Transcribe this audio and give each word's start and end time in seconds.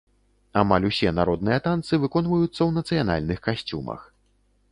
Амаль 0.61 0.87
усе 0.89 1.11
народныя 1.17 1.57
танцы 1.67 1.99
выконваюцца 2.05 2.51
ў 2.67 2.71
нацыянальных 2.79 3.37
касцюмах. 3.49 4.01